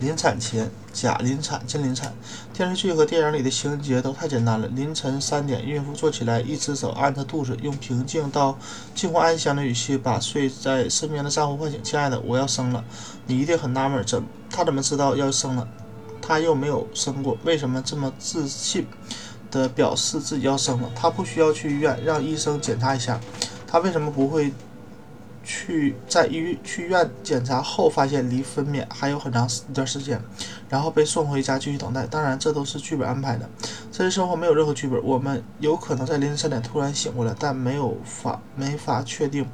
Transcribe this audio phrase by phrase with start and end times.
[0.00, 2.10] 临产前、假临产、真临产，
[2.54, 4.66] 电视剧和电影里的情节都太简单了。
[4.68, 8.58] 凌晨三点，孕妇坐起来，一只手按着肚子，用平静到
[8.94, 12.82] 近乎安详的语气把睡在身边的丈夫唤醒：“亲爱的，我要生了。”
[13.28, 15.68] 你一定很纳闷，怎她怎么知道要生了？
[16.22, 18.86] 她又没有生过，为什么这么自信
[19.50, 20.90] 的表示自己要生了？
[20.96, 23.20] 她不需要去医院让医生检查一下，
[23.66, 24.50] 她为什么不会？
[25.52, 30.22] 去在医去医院检查后，发现离分娩还有很长一段时间，
[30.68, 32.06] 然后被送回家继续等待。
[32.06, 33.50] 当然，这都是剧本安排的。
[33.90, 35.02] 真实生活没有任何剧本。
[35.02, 39.44] 我们有可能在凌晨三点突然醒过来，但没有法没法确定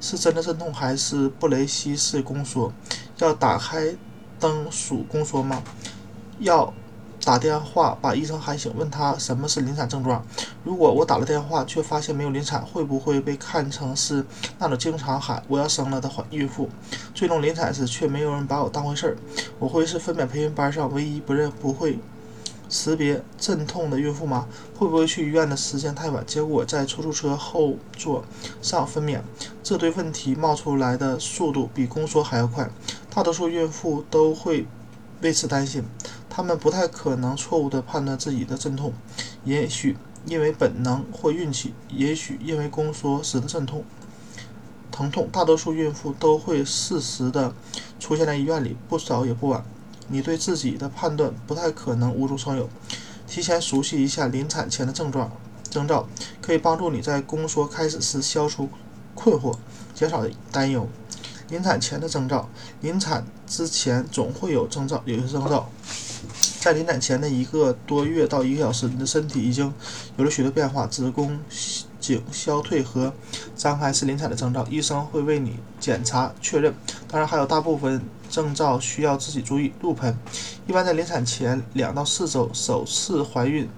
[0.00, 2.72] 是真的阵痛还是布雷西式宫缩。
[3.18, 3.94] 要打开
[4.40, 5.62] 灯数宫缩吗？
[6.38, 6.72] 要。
[7.24, 10.22] 打电话把医生喊醒，问他什么是临产症状。
[10.62, 14.24] 如果我打了电话却发现没有临产，会不会被看成是
[14.58, 16.68] 那种经常喊我要生了的孕妇？
[17.14, 19.16] 最终临产时却没有人把我当回事儿，
[19.58, 21.98] 我会是分娩培训班上唯一不认不会
[22.68, 24.46] 识别阵痛的孕妇吗？
[24.76, 28.22] 会不会去医院的时间太晚，结果在出租车后座
[28.60, 29.20] 上分娩？
[29.62, 32.68] 这堆问题冒出来的速度比宫缩还要快，
[33.14, 34.66] 大多数孕妇都会
[35.22, 35.82] 为此担心。
[36.36, 38.92] 他们不太可能错误地判断自己的阵痛，
[39.44, 39.96] 也许
[40.26, 43.84] 因为本能或运气，也许因为宫缩时的阵痛、
[44.90, 45.28] 疼痛。
[45.30, 47.54] 大多数孕妇都会适时地
[48.00, 49.64] 出现在医院里，不早也不晚。
[50.08, 52.68] 你对自己的判断不太可能无中生有。
[53.28, 55.30] 提前熟悉一下临产前的症状
[55.70, 56.08] 征兆，
[56.42, 58.68] 可以帮助你在宫缩开始时消除
[59.14, 59.56] 困惑，
[59.94, 60.88] 减少担忧。
[61.48, 62.48] 临产前的征兆，
[62.80, 65.70] 临产之前总会有征兆，有些征兆。
[66.64, 69.70] 在临产前的一个多月到一个小时，你的身体已经
[70.16, 70.86] 有了许多变化。
[70.86, 71.38] 子宫
[72.00, 73.12] 颈消退和
[73.54, 76.74] 张开是临产的征兆，医生会为你检查确认。
[77.06, 79.74] 当然，还有大部分征兆需要自己注意。
[79.82, 80.16] 入盆，
[80.66, 83.68] 一般在临产前两到四周，首次怀孕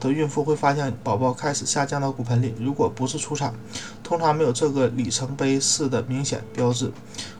[0.00, 2.54] 的孕妇会发现宝宝开始下降到骨盆里。
[2.58, 3.52] 如果不是初产，
[4.02, 6.90] 通常没有这个里程碑式的明显标志。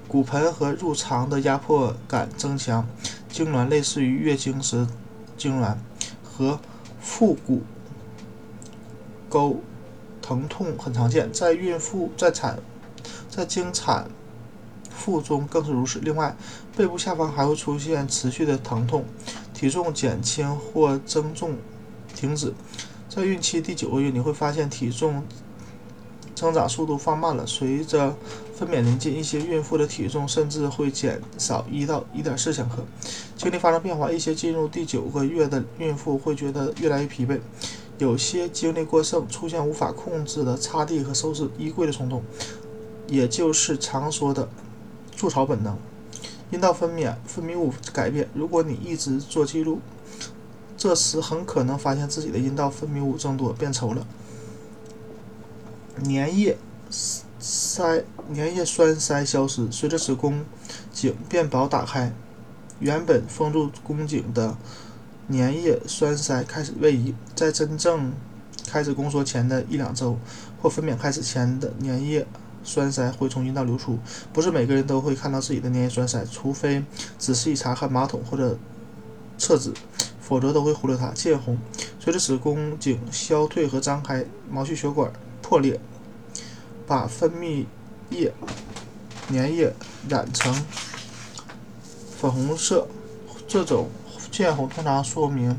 [0.07, 2.87] 骨盆和入肠的压迫感增强。
[3.33, 4.87] 痉挛类似于月经时
[5.39, 5.77] 痉挛，
[6.23, 6.61] 和
[7.01, 7.63] 腹股
[9.29, 9.57] 沟
[10.21, 12.59] 疼痛很常见，在孕妇在产
[13.31, 14.11] 在经产
[14.91, 15.99] 妇中更是如此。
[16.01, 16.37] 另外，
[16.77, 19.07] 背部下方还会出现持续的疼痛，
[19.55, 21.57] 体重减轻或增重
[22.15, 22.53] 停止。
[23.09, 25.25] 在孕期第九个月，你会发现体重。
[26.35, 27.47] 增长速度放慢了。
[27.47, 28.17] 随着
[28.63, 32.77] 分娩临近，一些孕妇的体重甚至会减少一到一点四千克。
[33.37, 37.41] 精力发生变化，一些进入第九个月的孕妇会觉得越来越疲惫，
[37.99, 42.23] 有些精力过剩，出现无法控制的擦地和收拾衣柜的冲动，
[43.09, 44.49] 也就是常说的
[45.17, 45.77] 筑巢本能。
[46.53, 49.81] 阴道分娩分泌物改变，如果你一直做记录，
[50.77, 54.07] 这时很可能发现自己的阴道分泌物增多变稠了。
[56.05, 56.57] 粘液
[57.75, 60.45] 塞粘液栓塞消失，随着子宫
[60.93, 62.13] 颈变薄打开，
[62.81, 64.55] 原本封住宫颈的
[65.31, 67.15] 粘液栓塞开始位移。
[67.35, 68.13] 在真正
[68.69, 70.19] 开始宫缩前的一两周
[70.61, 72.27] 或分娩开始前的粘液
[72.63, 73.99] 栓塞会从阴道流出。
[74.35, 76.85] 不是每个人都会看到自己的粘液栓塞，除非
[77.17, 78.59] 仔细查看马桶或者
[79.39, 79.73] 厕纸，
[80.21, 81.09] 否则都会忽略它。
[81.13, 81.57] 见红，
[81.99, 85.11] 随着子宫颈消退和张开，毛细血管。
[85.41, 85.79] 破裂，
[86.87, 87.67] 把分泌
[88.11, 88.33] 液
[89.31, 89.73] 粘液
[90.09, 90.55] 染成
[92.17, 92.87] 粉红色。
[93.49, 93.89] 这种
[94.31, 95.59] 见红通常说明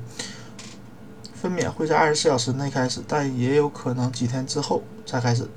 [1.35, 5.47] 分娩会在二十四小时内开始，但也有可能几天之后才开始。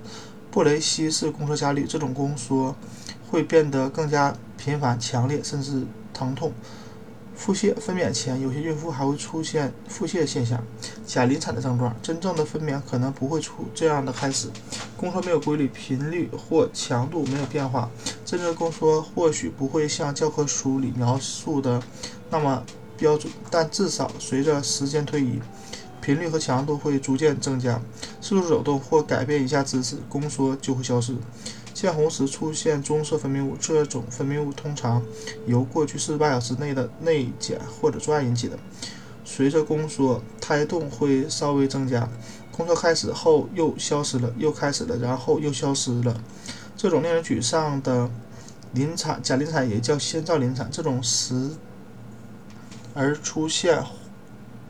[0.50, 2.75] 布雷西式宫缩加力，这种宫缩
[3.31, 6.53] 会变得更加频繁、强烈，甚至疼痛。
[7.37, 10.61] 腹泻，分娩前有些孕妇还会出现腹泻现象。
[11.07, 14.49] 假临产的症状，真正的分娩可能不会出这样的开始。
[14.97, 17.89] 宫缩没有规律，频率或强度没有变化。
[18.25, 21.81] 真正的宫缩或许不会像教科书里描述的
[22.31, 22.65] 那么
[22.97, 25.39] 标准，但至少随着时间推移，
[26.01, 27.81] 频率和强度会逐渐增加。
[28.21, 31.15] 适度走动或改变一下姿势，宫缩就会消失。
[31.77, 35.03] 见红时出现棕色分泌物，这种分泌物通常
[35.45, 38.59] 由过去四十八小时内的内检或者做案引起的。
[39.27, 42.09] 随着宫缩，胎动会稍微增加。
[42.51, 46.19] 宫缩开始后又消失了，又开始了，然后又消失了。
[46.78, 48.11] 这种令人沮丧的
[48.72, 51.51] 临产、假临产也叫先兆临产，这种时
[52.95, 53.84] 而出现。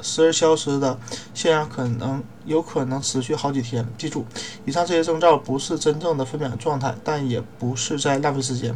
[0.07, 0.99] 时而消失的
[1.35, 3.87] 现象可能有可能持续好几天。
[3.99, 4.25] 记住，
[4.65, 8.75] 以上这些征兆不是真正的分娩状态，但也不是在浪费时间。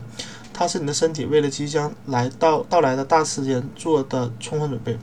[0.52, 4.98] 它是你的身体为了即将来到到来的大事件做的充分准备。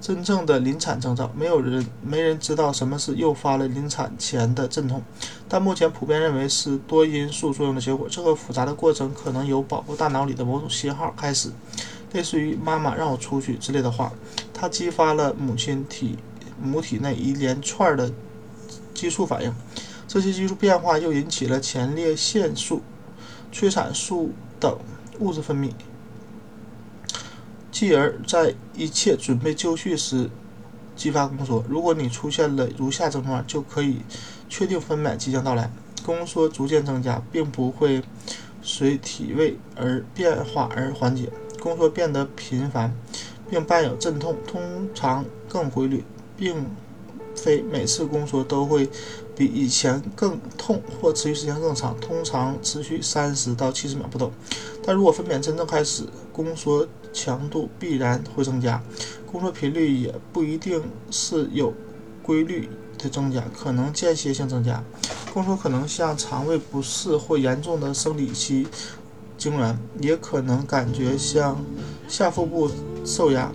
[0.00, 5.02] 真正的临产征兆，没有人没人知道什么是诱发了临产前的阵痛，
[5.48, 8.06] 但目前普遍认为是多因素作用的结果。
[8.10, 11.50] 这个复杂的过程可能由保护大脑里的某种信号开始，
[12.12, 14.12] 类似于“妈妈让我出去”之类的话，
[14.64, 16.16] 它激发了母亲体
[16.58, 18.10] 母体内一连串的
[18.94, 19.52] 激素反应，
[20.08, 22.80] 这些激素变化又引起了前列腺素、
[23.52, 24.78] 催产素等
[25.18, 25.70] 物质分泌。
[27.70, 30.30] 继而在一切准备就绪时
[30.96, 31.62] 激发宫缩。
[31.68, 33.98] 如果你出现了如下症状，就可以
[34.48, 35.70] 确定分娩即将到来。
[36.02, 38.02] 宫缩逐渐增加，并不会
[38.62, 41.28] 随体位而变化而缓解。
[41.60, 42.94] 宫缩变得频繁，
[43.54, 46.02] 并伴有阵痛，通常更规律，
[46.36, 46.66] 并
[47.36, 48.90] 非每次宫缩都会
[49.36, 54.28] 比以前更痛或持续时间更长，通常持续三十到七十秒不等。
[54.84, 56.02] 但如果分娩真正开始，
[56.32, 58.82] 宫缩强度必然会增加，
[59.24, 61.72] 宫缩频率也不一定是有
[62.24, 62.68] 规律
[62.98, 64.82] 的增加，可能间歇性增加。
[65.32, 68.66] 宫缩可能像肠胃不适或严重的生理期
[69.38, 71.56] 痉挛，也可能感觉像
[72.08, 72.70] 下腹部
[73.04, 73.50] 受压，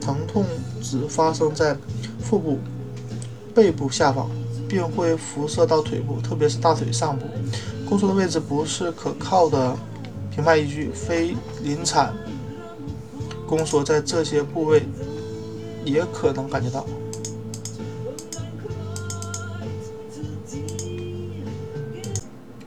[0.00, 0.44] 疼痛
[0.80, 1.76] 只发生在
[2.20, 2.58] 腹部、
[3.54, 4.30] 背部下方，
[4.68, 7.24] 并会辐射到腿部，特别是大腿上部。
[7.88, 9.76] 宫缩的位置不是可靠的
[10.30, 12.14] 评判依据，非临产。
[13.46, 14.82] 宫缩在这些部位
[15.84, 16.84] 也可能感觉到，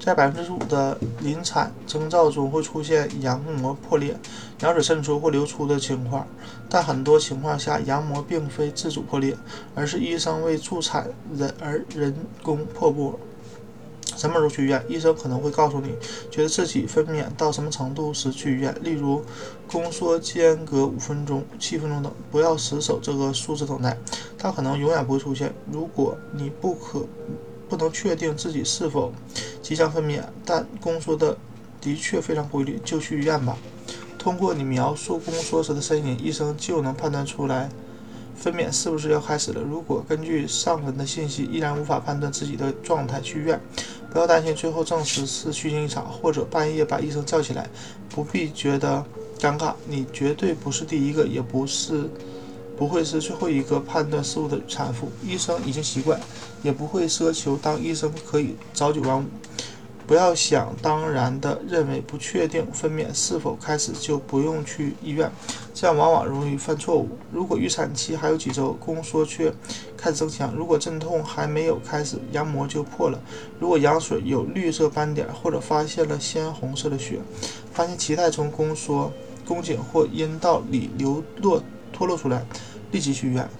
[0.09, 4.17] 在百分之五的临产征兆中会出现羊膜破裂、
[4.61, 6.25] 羊水渗出或流出的情况，
[6.67, 9.37] 但很多情况下羊膜并非自主破裂，
[9.75, 11.07] 而是医生为助产
[11.37, 13.19] 人而人工破布。
[14.17, 14.83] 什么时候去医院？
[14.89, 15.93] 医生可能会告诉你，
[16.31, 19.23] 觉得自己分娩到什么程度时去医院，例如
[19.71, 22.11] 宫缩间隔五分钟、七分钟等。
[22.31, 23.95] 不要死守这个数字等待，
[24.39, 25.53] 它可能永远不会出现。
[25.71, 27.05] 如果你不可
[27.69, 29.13] 不能确定自己是否
[29.61, 31.37] 即将分娩，但宫缩的
[31.79, 33.57] 的确非常规律，就去医院吧。
[34.17, 37.69] 通过你描述宫缩时的身影，医生就能判断出来。
[38.35, 39.61] 分娩是不是要开始了？
[39.61, 43.59] 如果根据上文的信息依然无法判断自己的状态，去医院。
[44.11, 47.69] 不要担心最后证实是虚惊一场，或者半夜把医生叫起来，
[48.09, 49.05] 不必觉得
[49.39, 49.73] 尴尬。
[49.87, 52.09] 你绝对不是第一个，也不是
[52.79, 55.11] 不会是最后一个判断事物的产妇。
[55.21, 56.17] 医生已经习惯，
[56.63, 59.25] 也不会奢求当医生可以朝九晚五。
[60.07, 65.29] 不要想当然的认为不确定分娩是否开始就不用去医院，
[65.71, 67.09] 这样往往容易犯错误。
[67.31, 69.53] 如果预产期还有几周，宫缩却
[69.95, 73.19] 开始增强；如果阵痛还没有开始，羊膜就破了；
[73.59, 77.19] 如果羊水有绿色斑点，或者发现了鲜红色的血，
[77.71, 79.11] 发现脐带从宫缩、
[79.45, 81.61] 宫颈或阴道里流落
[81.93, 82.43] 脱落出来，
[82.91, 83.58] 立即去医院。